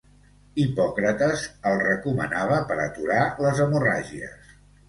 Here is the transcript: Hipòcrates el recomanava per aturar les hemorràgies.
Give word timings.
Hipòcrates 0.63 1.43
el 1.73 1.77
recomanava 1.83 2.57
per 2.73 2.81
aturar 2.87 3.21
les 3.47 3.63
hemorràgies. 3.67 4.53